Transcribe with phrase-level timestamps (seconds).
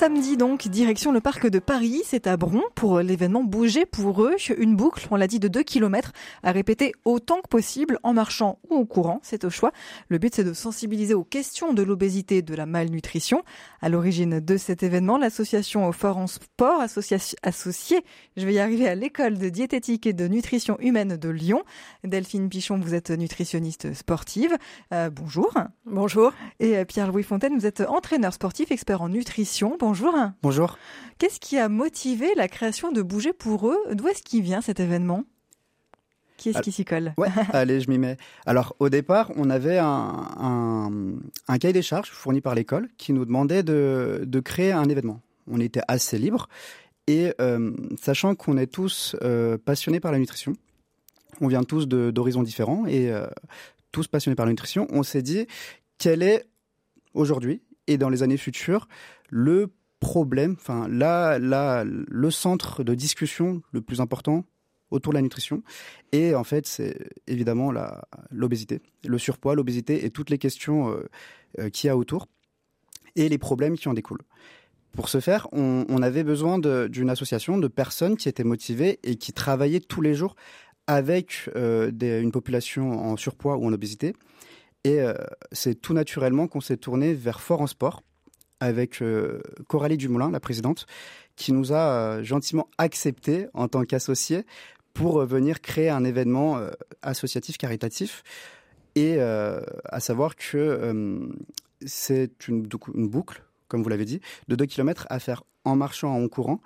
[0.00, 4.36] Samedi donc, direction le parc de Paris, c'est à Bron pour l'événement Bouger pour eux,
[4.56, 6.12] une boucle, on l'a dit, de 2 km
[6.42, 9.72] à répéter autant que possible en marchant ou en courant, c'est au choix.
[10.08, 13.42] Le but c'est de sensibiliser aux questions de l'obésité et de la malnutrition.
[13.82, 18.00] À l'origine de cet événement, l'association Fort en Sport, associée,
[18.38, 21.62] je vais y arriver, à l'école de diététique et de nutrition humaine de Lyon.
[22.04, 24.56] Delphine Pichon, vous êtes nutritionniste sportive.
[24.94, 25.52] Euh, bonjour.
[25.84, 26.32] Bonjour.
[26.58, 29.76] Et euh, Pierre-Louis Fontaine, vous êtes entraîneur sportif, expert en nutrition.
[29.78, 29.89] Bonjour.
[30.42, 30.78] Bonjour.
[31.18, 33.78] Qu'est-ce qui a motivé la création de Bouger pour eux?
[33.92, 35.24] D'où est-ce qu'il vient cet événement?
[36.36, 37.12] Qui est-ce qui s'y colle?
[37.18, 38.16] Ouais, allez, je m'y mets.
[38.46, 40.28] Alors, au départ, on avait un,
[41.48, 45.20] un, cahier des charges fourni par l'école qui nous demandait de, de, créer un événement.
[45.50, 46.48] On était assez libre
[47.08, 50.52] et euh, sachant qu'on est tous euh, passionnés par la nutrition,
[51.40, 53.26] on vient tous d'horizons différents et euh,
[53.90, 55.46] tous passionnés par la nutrition, on s'est dit
[55.98, 56.46] quel est
[57.12, 58.86] aujourd'hui et dans les années futures
[59.30, 64.44] le problème, enfin là, là, le centre de discussion le plus important
[64.90, 65.62] autour de la nutrition.
[66.12, 67.72] Et en fait, c'est évidemment
[68.30, 71.08] l'obésité, le surpoids, l'obésité et toutes les questions euh,
[71.58, 72.26] euh, qu'il y a autour
[73.16, 74.22] et les problèmes qui en découlent.
[74.92, 79.32] Pour ce faire, on, avait besoin d'une association de personnes qui étaient motivées et qui
[79.32, 80.34] travaillaient tous les jours
[80.88, 84.16] avec euh, une population en surpoids ou en obésité.
[84.82, 84.98] Et
[85.52, 88.02] c'est tout naturellement qu'on s'est tourné vers Fort en Sport,
[88.60, 90.86] avec euh, Coralie Dumoulin, la présidente,
[91.36, 94.44] qui nous a euh, gentiment accepté en tant qu'associés
[94.92, 96.60] pour euh, venir créer un événement
[97.02, 98.22] associatif caritatif.
[98.96, 101.30] Et à savoir que
[101.86, 106.26] c'est une, boucle comme vous l'avez dit, de 2 km à faire en marchant, en
[106.26, 106.60] courant.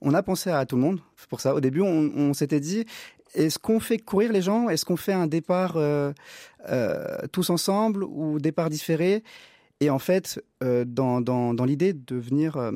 [0.00, 1.54] On a pensé à tout le monde pour ça.
[1.54, 2.84] Au début, on, s'était dit,
[3.34, 4.68] est-ce qu'on fait courir les gens?
[4.68, 5.78] Est-ce qu'on fait un départ
[7.30, 9.22] tous ensemble ou départ différé?
[9.80, 12.72] Et en fait, euh, dans, l'idée de venir euh,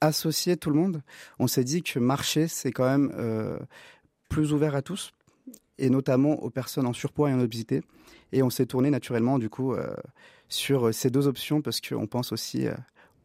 [0.00, 1.02] associer tout le monde,
[1.38, 3.58] on s'est dit que marcher, c'est quand même euh,
[4.28, 5.12] plus ouvert à tous,
[5.78, 7.82] et notamment aux personnes en surpoids et en obésité.
[8.32, 9.74] Et on s'est tourné naturellement, du coup,
[10.48, 12.66] sur ces deux options, parce qu'on pense aussi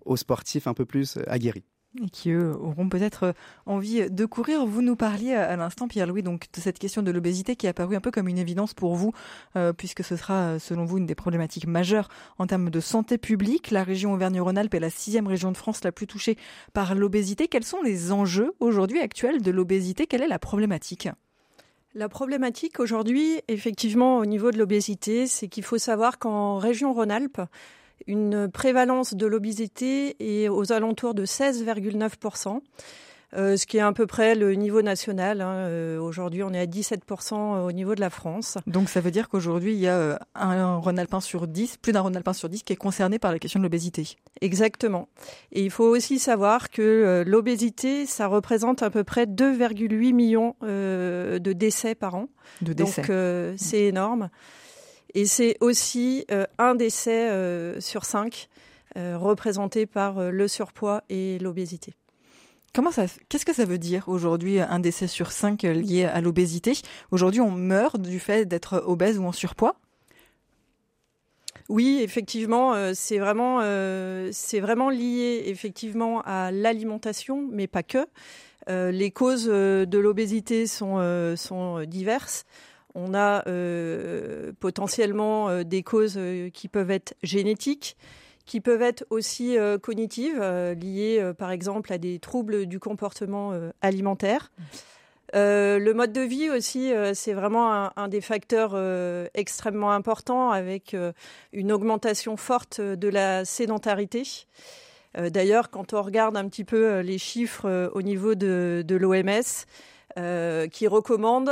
[0.06, 1.64] aux sportifs un peu plus aguerris
[2.04, 3.34] et qui eux auront peut-être euh,
[3.66, 4.66] envie de courir.
[4.66, 7.96] Vous nous parliez à l'instant, Pierre-Louis, donc de cette question de l'obésité qui est apparue
[7.96, 9.12] un peu comme une évidence pour vous,
[9.56, 13.72] euh, puisque ce sera, selon vous, une des problématiques majeures en termes de santé publique.
[13.72, 16.38] La région Auvergne-Rhône-Alpes est la sixième région de France la plus touchée
[16.74, 17.48] par l'obésité.
[17.48, 20.06] Quels sont les enjeux aujourd'hui actuels de l'obésité?
[20.08, 21.10] Quelle est la problématique?
[21.96, 27.42] La problématique aujourd'hui, effectivement, au niveau de l'obésité, c'est qu'il faut savoir qu'en région Rhône-Alpes,
[28.08, 32.62] une prévalence de l'obésité est aux alentours de 16,9%.
[33.36, 35.42] Euh, ce qui est à peu près le niveau national.
[35.42, 35.54] Hein.
[35.54, 38.58] Euh, aujourd'hui, on est à 17% au niveau de la France.
[38.66, 42.02] Donc ça veut dire qu'aujourd'hui, il y a euh, un Rhône-Alpin sur 10, plus d'un
[42.02, 44.18] Rhône-Alpin sur 10 qui est concerné par la question de l'obésité.
[44.42, 45.10] Exactement.
[45.52, 51.54] Et il faut aussi savoir que l'obésité, ça représente à peu près 2,8 millions de
[51.54, 52.30] décès par an.
[52.62, 53.02] De décès.
[53.02, 54.30] Donc c'est énorme.
[55.14, 58.48] Et c'est aussi euh, un décès euh, sur cinq
[58.98, 61.94] euh, représenté par le surpoids et l'obésité.
[62.74, 66.74] Comment ça, qu'est-ce que ça veut dire aujourd'hui un décès sur cinq lié à l'obésité?
[67.12, 69.76] Aujourd'hui, on meurt du fait d'être obèse ou en surpoids?
[71.68, 73.62] Oui, effectivement, c'est vraiment,
[74.32, 78.06] c'est vraiment lié effectivement à l'alimentation, mais pas que.
[78.68, 82.46] les causes de l'obésité sont, sont diverses.
[82.96, 87.98] On a euh, potentiellement euh, des causes euh, qui peuvent être génétiques,
[88.46, 94.52] qui peuvent être aussi cognitives, liées par exemple à des troubles du comportement alimentaire.
[95.36, 98.76] le mode de vie aussi, c'est vraiment un, des facteurs
[99.36, 100.96] extrêmement importants avec
[101.54, 104.24] une augmentation forte de la sédentarité.
[105.14, 111.52] D'ailleurs, quand on regarde un petit peu les chiffres au niveau de, l'OMS, qui recommande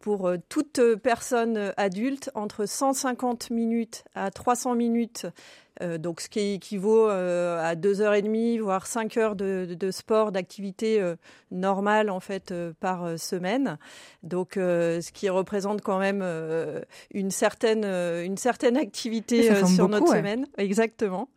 [0.00, 5.26] pour euh, toute personne adulte entre 150 minutes à 300 minutes,
[5.80, 10.32] euh, donc ce qui équivaut à deux heures et demie, voire cinq heures de, sport,
[10.32, 11.02] d'activité
[11.50, 13.78] normale en fait par semaine.
[14.22, 16.24] Donc ce qui représente quand même
[17.14, 21.28] une certaine une certaine activité sur notre semaine, exactement.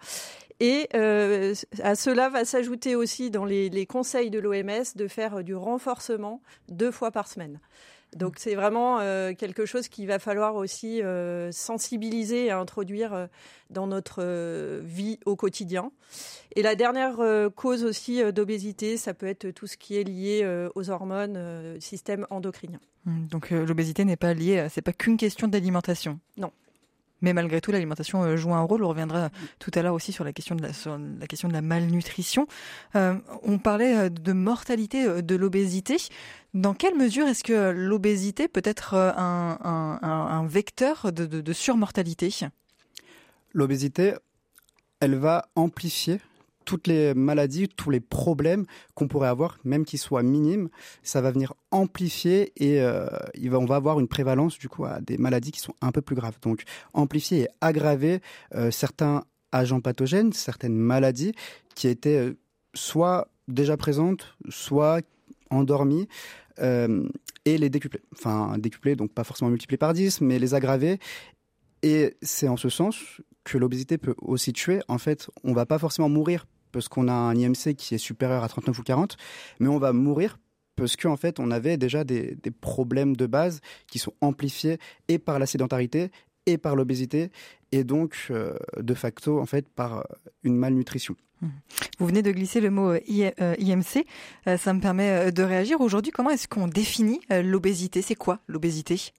[0.60, 5.56] Et à cela va s'ajouter aussi dans les, les conseils de l'OMS de faire du
[5.56, 7.60] renforcement deux fois par semaine.
[8.16, 13.28] Donc c'est vraiment euh, quelque chose qu'il va falloir aussi euh, sensibiliser et introduire euh,
[13.70, 14.24] dans notre
[14.84, 15.92] vie au quotidien.
[16.56, 17.18] Et la dernière
[17.56, 22.80] cause aussi d'obésité, ça peut être tout ce qui est lié aux hormones, système endocrinien.
[23.06, 26.20] Mmh, donc l'obésité n'est pas liée, c'est pas qu'une question d'alimentation.
[26.38, 26.52] Non.
[27.24, 28.84] Mais malgré tout, l'alimentation euh, joue un rôle.
[28.84, 32.48] On reviendra tout à l'heure aussi sur la question de la, malnutrition.
[32.96, 35.96] Euh, on parlait euh, de mortalité de l'obésité.
[36.54, 42.30] Dans quelle mesure est-ce que l'obésité peut être un, vecteur de, de surmortalité?
[43.54, 44.14] L'obésité,
[45.00, 46.20] elle va amplifier
[46.64, 48.66] toutes les maladies, tous les problèmes
[48.96, 50.70] qu'on pourrait avoir, même qu'ils soient minimes,
[51.04, 53.08] ça va venir amplifier et euh,
[53.52, 56.16] on va avoir une prévalence du coup à des maladies qui sont un peu plus
[56.16, 56.38] graves.
[56.42, 56.64] Donc
[56.94, 58.22] amplifier et aggraver
[58.56, 61.34] euh, certains agents pathogènes, certaines maladies
[61.76, 62.38] qui étaient euh,
[62.74, 65.02] soit déjà présentes, soit
[65.50, 66.08] endormies.
[66.60, 68.00] et les décupler.
[68.14, 71.00] Enfin, décupler, donc pas forcément multiplier par 10, mais les aggraver.
[71.82, 72.96] Et c'est en ce sens
[73.44, 74.80] que l'obésité peut aussi tuer.
[74.88, 78.44] En fait, on va pas forcément mourir parce qu'on a un IMC qui est supérieur
[78.44, 79.16] à 39 ou 40,
[79.60, 80.38] mais on va mourir
[80.76, 85.40] parce qu'en fait, on avait déjà des, problèmes de base qui sont amplifiés et par
[85.40, 86.12] la sédentarité
[86.46, 87.32] et par l'obésité
[87.72, 90.04] et donc euh, de facto en fait par euh,
[90.44, 91.16] une malnutrition.
[91.42, 91.48] Mmh.
[92.00, 94.06] Vous venez de glisser le mot IMC,
[94.48, 95.80] euh, ça me permet de réagir.
[95.80, 98.02] Aujourd'hui, comment est-ce qu'on définit l'obésité?
[98.02, 99.14] C'est quoi l'obésité?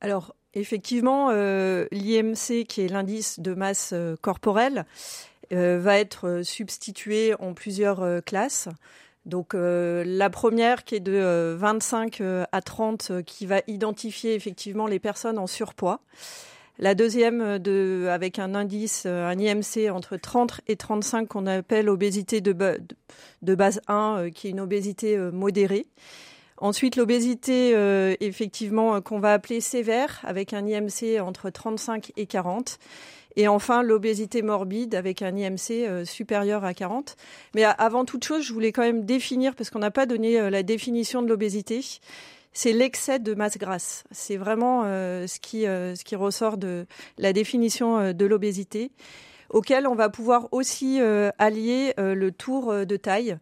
[0.00, 8.02] Alors, effectivement, l'IMC, qui est l'indice de masse corporelle, euh, va être substitué en plusieurs
[8.02, 8.68] euh, classes.
[9.26, 12.20] Donc euh, la première qui est de 25
[12.50, 16.00] à 30 qui va identifier effectivement les personnes en surpoids.
[16.78, 22.40] La deuxième de, avec un indice, un IMC entre 30 et 35 qu'on appelle obésité
[22.40, 22.56] de,
[23.42, 25.86] de base 1, qui est une obésité modérée.
[26.56, 27.76] Ensuite, l'obésité,
[28.20, 32.78] effectivement, qu'on va appeler sévère, avec un IMC entre 35 et 40.
[33.36, 37.16] Et enfin, l'obésité morbide avec un IMC euh, supérieur à 40.
[37.54, 40.50] Mais avant toute chose, je voulais quand même définir, parce qu'on n'a pas donné euh,
[40.50, 41.80] la définition de l'obésité,
[42.52, 44.04] c'est l'excès de masse grasse.
[44.10, 46.86] C'est vraiment euh, ce, qui, ce qui ressort de
[47.16, 48.90] la définition de l'obésité,
[49.52, 51.00] auquel on va pouvoir aussi
[51.38, 53.38] allier le tour de taille.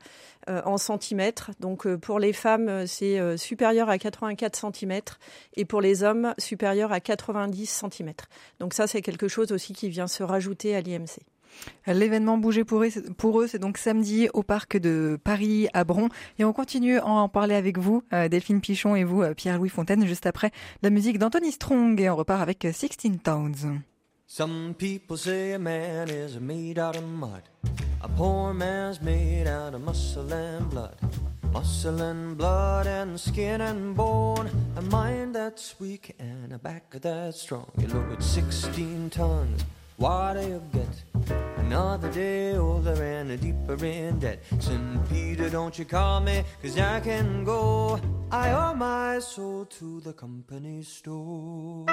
[0.49, 1.51] Euh, en centimètres.
[1.61, 5.01] Donc euh, pour les femmes, euh, c'est supérieur à 84 cm
[5.55, 8.13] et pour les hommes, supérieur à 90 cm.
[8.59, 11.21] Donc ça, c'est quelque chose aussi qui vient se rajouter à l'IMC.
[11.87, 16.09] L'événement Bouger pour eux, c'est donc samedi au parc de Paris à Bron.
[16.39, 20.27] Et on continue à en parler avec vous, Delphine Pichon et vous, Pierre-Louis Fontaine, juste
[20.27, 20.53] après
[20.83, 22.01] la musique d'Anthony Strong.
[22.01, 22.91] Et on repart avec 16
[23.25, 23.81] Towns.
[24.33, 27.43] Some people say a man is made out of mud.
[28.01, 30.95] A poor man's made out of muscle and blood.
[31.53, 34.49] Muscle and blood and skin and bone.
[34.77, 37.73] A mind that's weak and a back that's strong.
[37.77, 39.65] You load 16 tons.
[39.97, 41.37] What do you get?
[41.57, 44.45] Another day older and a deeper in debt.
[44.61, 45.09] St.
[45.09, 47.99] Peter, don't you call me, cause I can go.
[48.31, 51.87] I owe my soul to the company store.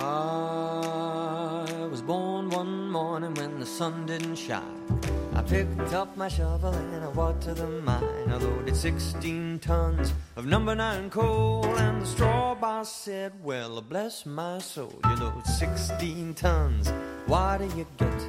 [0.00, 5.00] I was born one morning when the sun didn't shine.
[5.34, 8.02] I picked up my shovel and I walked to the mine.
[8.28, 14.26] I loaded 16 tons of number nine coal, and the straw boss said, Well, bless
[14.26, 16.90] my soul, you load 16 tons.
[17.26, 18.28] What do you get?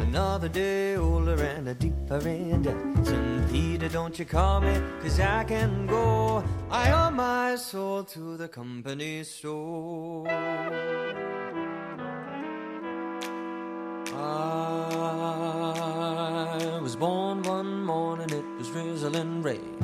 [0.00, 2.76] Another day older and a deeper in debt.
[3.06, 3.50] St.
[3.50, 6.44] Peter, don't you call me, cause I can go.
[6.70, 10.28] I owe my soul to the company store.
[16.74, 19.76] I was born one morning, it was drizzling rain.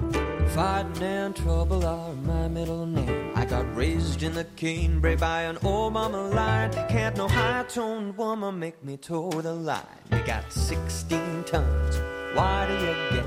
[0.55, 3.33] Fighting and trouble are my middle name.
[3.35, 6.73] I got raised in the canebrake by an old mama line.
[6.89, 9.85] Can't no high-toned woman make me toe the line.
[10.11, 12.01] You got 16 tons.
[12.35, 13.27] Why do you get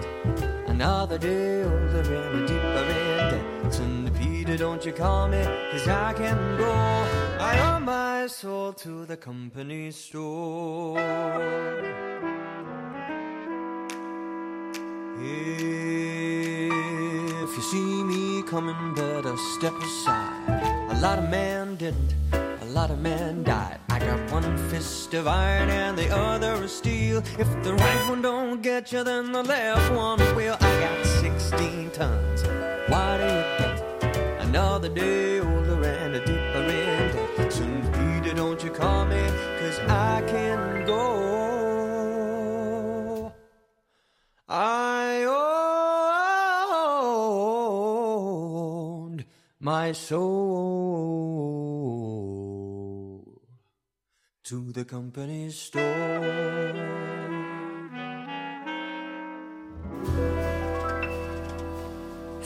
[0.69, 3.73] another day older and deeper in debt?
[3.73, 4.13] St.
[4.15, 6.71] Peter, don't you call me, cause I can go.
[6.71, 7.79] I owe
[8.21, 10.99] my soul to the company store.
[17.43, 20.91] If you see me coming, better step aside.
[20.91, 23.79] A lot of men didn't, a lot of men died.
[23.89, 27.23] I got one fist of iron and the other of steel.
[27.39, 30.57] If the right one don't get you, then the left one will.
[30.59, 32.43] I got 16 tons.
[32.87, 37.00] Why do you get another day older and a deeper in?
[38.41, 39.23] don't you call me,
[39.59, 41.01] cause I can go.
[44.49, 45.25] I
[49.03, 49.25] owned
[49.59, 50.31] my soul
[54.45, 57.10] to the company store.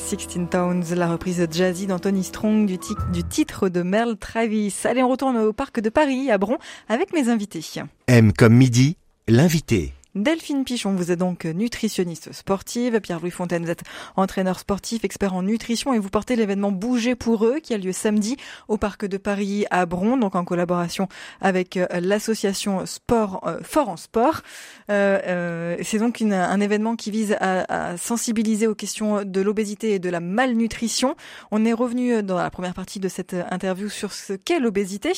[0.06, 2.78] 16 Towns, la reprise jazzy d'Anthony Strong du,
[3.12, 4.72] du, titre de Merle Travis.
[4.84, 7.62] Allez, on retourne au parc de Paris, à Bron, avec mes invités.
[8.06, 8.98] M comme midi,
[9.28, 9.95] l'invité.
[10.16, 13.02] Delphine Pichon, vous êtes donc nutritionniste sportive.
[13.02, 13.84] Pierre-Louis Fontaine, vous êtes
[14.16, 17.92] entraîneur sportif, expert en nutrition et vous portez l'événement Bouger pour eux qui a lieu
[17.92, 18.38] samedi
[18.70, 21.10] au Parc de Paris à Bron, donc en collaboration
[21.42, 24.42] avec euh, l'association Sport euh, Fort en Sport.
[24.90, 30.10] Euh, c'est donc un événement qui vise à, sensibiliser aux questions de l'obésité et de
[30.10, 31.18] la malnutrition.
[31.52, 35.12] On est revenu dans la première partie de cette interview sur ce qu'est l'obésité.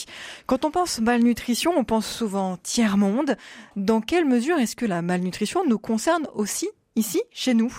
[0.48, 3.36] Quand on pense malnutrition, on pense souvent tiers-monde.
[3.76, 7.72] Dans quelle mesure est-ce que la malnutrition nous concerne aussi ici, chez nous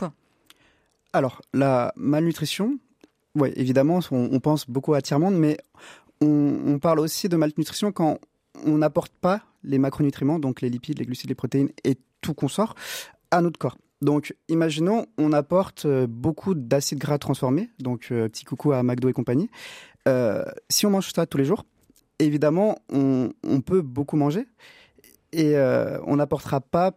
[1.12, 2.78] Alors, la malnutrition,
[3.34, 5.58] oui, évidemment, on, pense beaucoup à tiers-monde, mais
[6.20, 8.18] on, parle aussi de malnutrition quand
[8.64, 12.74] on n'apporte pas les macronutriments, donc les lipides, les glucides, les protéines et tout consort,
[13.30, 13.78] à notre corps.
[14.00, 19.08] Donc, imaginons, on apporte euh, beaucoup d'acides gras transformés, donc euh, petit coucou à McDo
[19.08, 19.50] et compagnie.
[20.06, 21.64] Euh, si on mange ça tous les jours,
[22.20, 24.46] évidemment, on peut beaucoup manger,
[25.32, 26.92] et euh, on n'apportera pas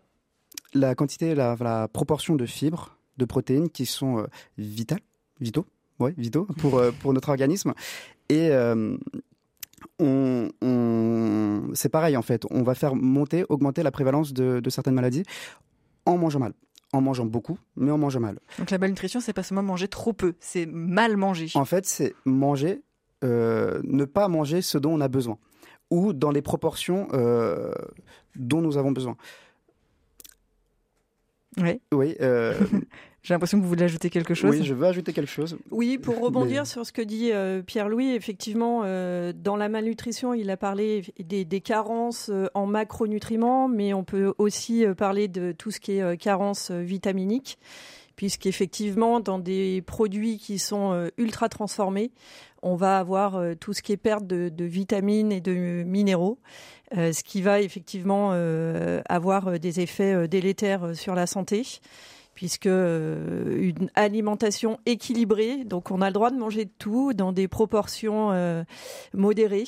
[0.74, 5.02] la quantité, la, la, proportion de fibres, de protéines qui sont euh, vitales,
[5.40, 5.66] vitaux,
[6.00, 7.74] ouais, vitaux pour, euh, pour notre organisme.
[8.30, 8.52] Et
[10.00, 14.70] on, on c'est pareil en fait, on va faire monter, augmenter la prévalence de, de
[14.70, 15.24] certaines maladies
[16.06, 16.54] en mangeant mal
[16.94, 18.40] en mangeant beaucoup, mais en mangeant mal.
[18.60, 21.48] Donc la malnutrition, c'est pas seulement manger trop peu, c'est mal manger.
[21.56, 22.82] En fait, c'est manger,
[23.24, 25.38] euh, ne pas manger ce dont on a besoin
[25.92, 27.74] ou dans les proportions euh,
[28.36, 29.18] dont nous avons besoin.
[31.58, 31.82] Oui.
[31.92, 32.16] Oui.
[32.22, 32.54] Euh...
[33.24, 34.58] J'ai l'impression que vous voulez ajouter quelque chose.
[34.58, 35.56] Oui, je veux ajouter quelque chose.
[35.70, 36.66] Oui, pour rebondir Mais...
[36.66, 41.46] sur ce que dit euh, Pierre-Louis, effectivement, euh, dans la malnutrition, il a parlé des,
[41.46, 46.00] des carences euh, en macronutriments, mais on peut aussi euh, parler de tout ce qui
[46.00, 47.60] est carence vitaminique
[48.16, 52.12] puisqu'effectivement, dans des produits qui sont euh, ultra transformés,
[52.62, 56.40] on va avoir euh, tout ce qui est perte de, vitamines et de minéraux,
[56.98, 58.32] euh, ce qui va effectivement
[59.10, 61.64] avoir des effets délétères sur la santé
[62.34, 67.48] puisque une alimentation équilibrée, donc on a le droit de manger de tout dans des
[67.48, 68.66] proportions
[69.14, 69.68] modérées.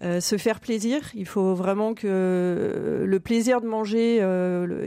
[0.00, 4.16] Se faire plaisir, il faut vraiment que le plaisir de manger,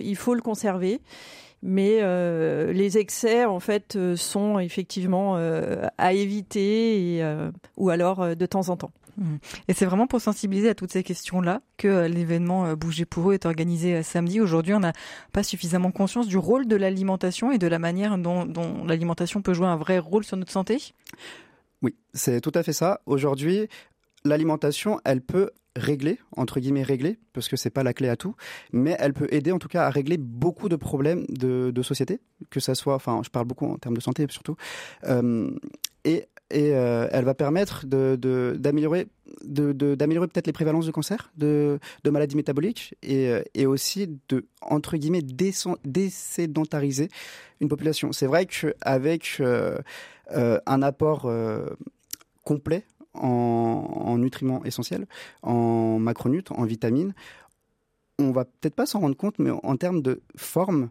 [0.02, 1.02] il faut le conserver
[1.64, 7.90] mais euh, les excès en fait euh, sont effectivement euh, à éviter et, euh, ou
[7.90, 8.92] alors de temps en temps.
[9.18, 9.36] Mmh.
[9.70, 13.46] Et c'est vraiment pour sensibiliser à toutes ces questions-là que l'événement Bouger pour eux est
[13.46, 14.42] organisé samedi.
[14.42, 14.94] Aujourd'hui, on n'a
[15.32, 19.54] pas suffisamment conscience du rôle de l'alimentation et de la manière dont, dont l'alimentation peut
[19.54, 20.94] jouer un vrai rôle sur notre santé?
[21.84, 23.02] Oui, c'est tout à fait ça.
[23.06, 23.68] Aujourd'hui,
[24.26, 28.36] l'alimentation, elle peut régler, entre guillemets régler, parce que c'est pas la clé à tout,
[28.72, 32.60] mais elle peut aider en tout cas à régler beaucoup de problèmes de, société, que
[32.60, 34.56] ça soit, enfin je parle beaucoup en termes de santé surtout,
[35.06, 35.50] euh,
[36.06, 39.08] et, et euh, elle va permettre d'améliorer
[39.44, 44.98] de, d'améliorer peut-être les prévalences de cancer, de, maladies métaboliques, et, et aussi de, entre
[44.98, 47.10] guillemets, désédentariser
[47.60, 48.12] une population.
[48.12, 49.78] C'est vrai qu'avec euh,
[50.32, 51.66] euh, un apport euh,
[52.44, 55.06] complet en, en, nutriments essentiels,
[55.42, 57.14] en macronutes, en vitamines.
[58.20, 60.90] On va peut-être pas s'en rendre compte, mais en termes de forme,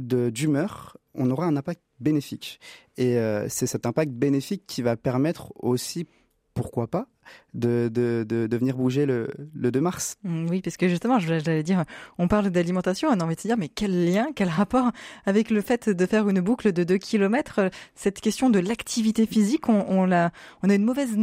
[0.00, 2.60] d'humeur, on aura un impact bénéfique.
[2.96, 6.06] Et euh, c'est cet impact bénéfique qui va permettre aussi,
[6.54, 7.06] pourquoi pas,
[7.54, 10.16] de, de, de, venir bouger le, le 2 mars.
[10.24, 11.84] Mmh, oui, parce que justement, j'allais dire,
[12.18, 14.90] on parle d'alimentation, on a envie de se dire, mais quel lien, quel rapport
[15.26, 19.68] avec le fait de faire une boucle de 2 km Cette question de l'activité physique,
[19.68, 20.30] on, on a
[20.62, 21.16] une mauvaise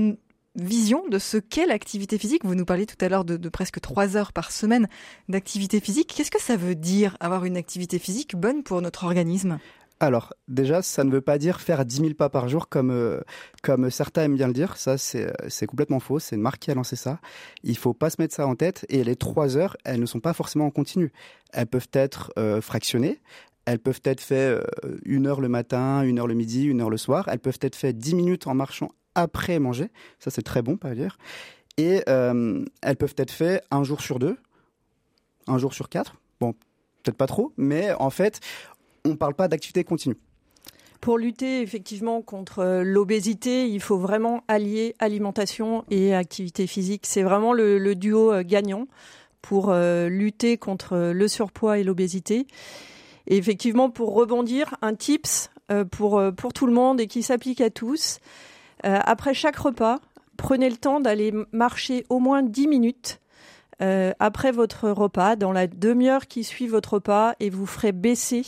[0.57, 2.43] vision de ce qu'est l'activité physique.
[2.43, 4.87] Vous nous parliez tout à l'heure de, presque trois heures par semaine
[5.29, 6.13] d'activité physique.
[6.15, 9.59] Qu'est-ce que ça veut dire avoir une activité physique bonne pour notre organisme?
[9.99, 13.19] Alors, déjà, ça ne veut pas dire faire 10 000 pas par jour comme, euh,
[13.63, 14.77] comme certains aiment bien le dire.
[14.77, 16.19] Ça, c'est complètement faux.
[16.19, 17.19] C'est une marque qui a lancé ça.
[17.63, 18.85] Il faut pas se mettre ça en tête.
[18.89, 21.11] Et les 3 heures, elles ne sont pas forcément en continu.
[21.51, 23.21] Elles peuvent être euh, fractionnées.
[23.65, 26.91] Elles peuvent être faites euh, une heure le matin, une heure le midi, une heure
[26.91, 27.27] le soir.
[27.27, 29.89] Elles peuvent être faites 10 minutes en marchant après manger.
[30.19, 31.17] Ça, c'est très bon, pas dire.
[31.77, 34.38] Et euh, elles peuvent être faites un jour sur deux,
[35.47, 36.15] un jour sur quatre.
[36.39, 36.53] Bon,
[37.03, 38.39] peut-être pas trop, mais en fait,
[39.05, 40.17] on ne parle pas d'activité continue.
[41.01, 47.05] Pour lutter effectivement contre l'obésité, il faut vraiment allier alimentation et activité physique.
[47.05, 48.88] C'est vraiment le, duo gagnant
[49.43, 52.47] pour euh, lutter contre le surpoids et l'obésité.
[53.27, 57.62] Et effectivement, pour rebondir, un tips euh, pour, pour tout le monde et qui s'applique
[57.62, 58.19] à tous.
[58.84, 60.00] Après chaque repas,
[60.38, 63.19] prenez le temps d'aller marcher au moins 10 minutes
[63.81, 68.43] euh, après votre repas, dans la demi-heure qui suit votre repas, et vous ferez baisser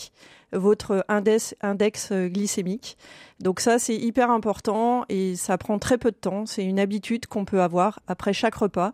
[0.52, 2.98] votre index, index glycémique.
[3.40, 6.48] Donc ça, c'est hyper important et ça prend très peu de temps.
[6.48, 8.94] C'est une habitude qu'on peut avoir après chaque repas.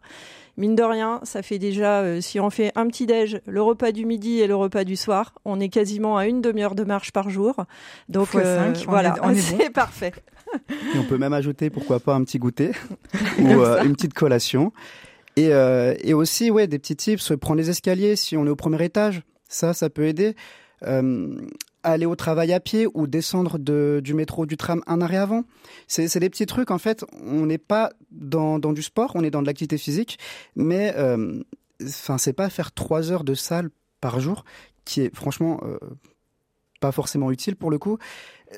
[0.57, 3.93] Mine de rien, ça fait déjà, euh, si on fait un petit déj, le repas
[3.93, 7.11] du midi et le repas du soir, on est quasiment à une demi-heure de marche
[7.11, 7.55] par jour.
[8.09, 10.13] Donc euh, voilà, c'est parfait.
[10.93, 12.71] Et on peut même ajouter, pourquoi pas, un petit goûter
[13.39, 14.71] ou euh, une petite collation.
[15.37, 18.81] Et, et aussi, ouais, des petits tips, prendre les escaliers si on est au premier
[18.83, 19.21] étage.
[19.49, 20.35] Ça, ça peut aider.
[20.83, 21.35] Euh,
[21.83, 25.43] aller au travail à pied ou descendre de, du métro, du tram un arrêt avant.
[25.87, 27.05] C'est des petits trucs, en fait.
[27.23, 30.17] On n'est pas dans, dans, du sport, on est dans de l'activité physique,
[30.55, 31.43] mais euh,
[31.83, 33.69] enfin, c'est pas faire trois heures de salle
[34.01, 34.45] par jour
[34.83, 35.77] qui est franchement euh,
[36.79, 37.97] pas forcément utile pour le coup.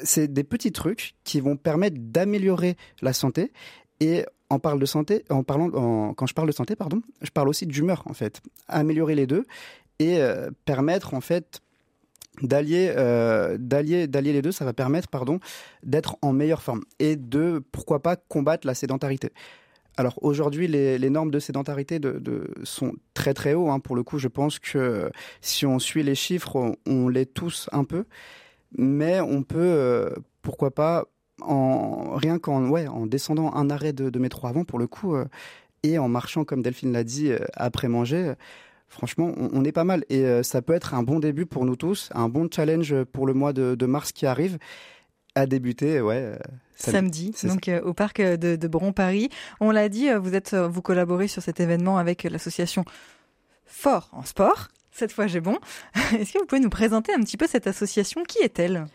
[0.03, 3.51] C'est des petits trucs qui vont permettre d'améliorer la santé
[3.99, 7.49] et on parle de santé, en parlant, quand je parle de santé, pardon, je parle
[7.49, 8.41] aussi d'humeur en fait.
[8.67, 9.45] Améliorer les deux
[9.99, 10.19] et
[10.65, 11.61] permettre en fait
[12.41, 15.39] d'allier euh, d'allier d'allier les deux ça va permettre pardon
[15.83, 19.31] d'être en meilleure forme et de pourquoi pas combattre la sédentarité
[19.97, 23.79] alors aujourd'hui les, normes de sédentarité de, de, sont très très hauts hein.
[23.79, 25.11] pour le coup je pense que
[25.41, 28.05] si on suit les chiffres on, on les tous un peu
[28.77, 30.09] mais on peut euh,
[30.41, 31.05] pourquoi pas
[31.41, 35.25] en rien qu'en ouais en descendant un arrêt de, métro avant pour le coup euh,
[35.83, 38.33] et en marchant comme Delphine l'a dit euh, après manger
[38.89, 40.05] franchement, on, est pas mal.
[40.09, 43.33] Et ça peut être un bon début pour nous tous, un bon challenge pour le
[43.33, 44.57] mois de, mars qui arrive
[45.37, 46.21] à débuter, ouais.
[46.21, 46.37] Euh,
[46.75, 49.29] samedi, donc euh, au parc de, de Bron-Paris.
[49.59, 52.85] On l'a dit, vous êtes, vous collaborez sur cet événement avec l'association
[53.65, 54.69] Fort en sport.
[54.91, 55.57] Cette fois, j'ai bon.
[56.17, 58.23] Est-ce que vous pouvez nous présenter un petit peu cette association?
[58.23, 58.85] Qui est-elle?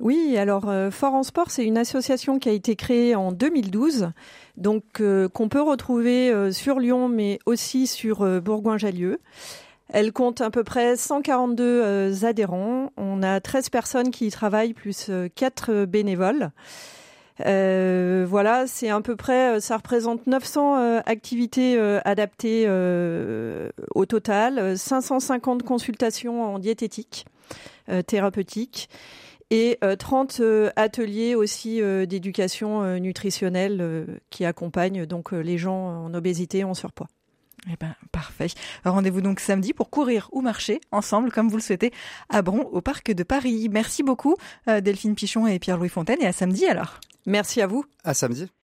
[0.00, 4.10] Oui, alors euh, Fort en Sport, c'est une association qui a été créée en 2012,
[4.56, 9.20] donc euh, qu'on peut retrouver euh, sur Lyon, mais aussi sur Bourgoin-Jallieu.
[9.88, 12.90] Elle compte à peu près 142 adhérents.
[12.96, 16.50] On a 13 personnes qui y travaillent, plus 4 bénévoles.
[17.38, 22.68] voilà, c'est à peu près, ça représente 900 activités adaptées
[23.94, 27.26] au total, 550 consultations en diététique
[28.06, 28.88] thérapeutique
[29.52, 36.14] et 30 euh, euh, ateliers aussi euh, d'éducation nutritionnelle qui accompagnent donc les gens en
[36.14, 37.08] obésité, en surpoids.
[37.70, 38.48] Eh ben, parfait.
[38.84, 41.92] Rendez-vous donc samedi pour courir ou marcher ensemble, comme vous le souhaitez,
[42.28, 43.68] à Bron, au Parc de Paris.
[43.70, 46.98] Merci beaucoup, Delphine Pichon et Pierre-Louis Fontaine, et à samedi alors.
[47.24, 47.84] Merci à vous.
[48.04, 48.52] À samedi.